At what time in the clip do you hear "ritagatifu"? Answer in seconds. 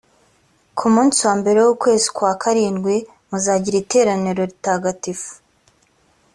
4.51-5.31